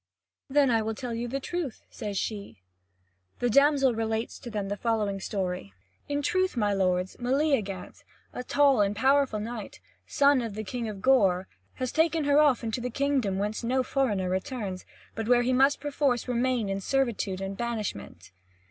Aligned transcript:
"Then 0.49 0.71
I 0.71 0.81
will 0.81 0.95
tell 0.95 1.13
you 1.13 1.27
the 1.27 1.39
truth," 1.39 1.83
says 1.91 2.17
she. 2.17 2.59
Then 3.37 3.49
the 3.49 3.53
damsel 3.53 3.93
relates 3.93 4.39
to 4.39 4.49
them 4.49 4.67
the 4.67 4.75
following 4.75 5.19
story: 5.19 5.73
"In 6.09 6.23
truth, 6.23 6.57
my 6.57 6.73
lords, 6.73 7.17
Meleagant, 7.19 8.03
a 8.33 8.43
tall 8.43 8.81
and 8.81 8.95
powerful 8.95 9.39
knight, 9.39 9.79
son 10.07 10.41
of 10.41 10.55
the 10.55 10.63
King 10.63 10.89
of 10.89 11.03
Gorre, 11.03 11.45
has 11.75 11.91
taken 11.91 12.23
her 12.23 12.39
off 12.39 12.63
into 12.63 12.81
the 12.81 12.89
kingdom 12.89 13.37
whence 13.37 13.63
no 13.63 13.83
foreigner 13.83 14.27
returns, 14.27 14.87
but 15.13 15.27
where 15.27 15.43
he 15.43 15.53
must 15.53 15.79
perforce 15.79 16.27
remain 16.27 16.67
in 16.67 16.81
servitude 16.81 17.39
and 17.39 17.55
banishment." 17.55 18.31